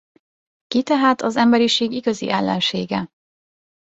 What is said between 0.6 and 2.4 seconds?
Ki tehát az emberiség igazi